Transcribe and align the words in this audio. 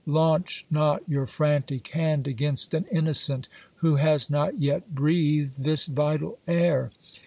Launch 0.07 0.65
not 0.71 1.07
your 1.07 1.27
frantic 1.27 1.87
hand 1.89 2.25
against 2.25 2.73
an 2.73 2.85
innocent, 2.91 3.47
who 3.75 3.97
has 3.97 4.31
not 4.31 4.59
yet 4.59 4.95
breathed 4.95 5.59
this 5.63 5.85
vital 5.85 6.39
air. 6.47 6.89